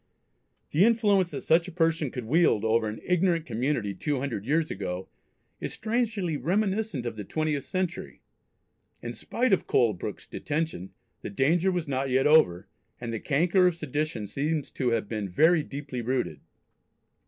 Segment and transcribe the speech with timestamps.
[0.71, 4.71] The influence that such a person could wield over an ignorant community two hundred years
[4.71, 5.09] ago
[5.59, 8.23] is strangely reminiscent of the twentieth century!
[9.03, 10.89] In spite of Colebrooke's detention,
[11.21, 12.67] the danger was not yet over,
[12.99, 16.39] and the canker of sedition seems to have been very deep rooted.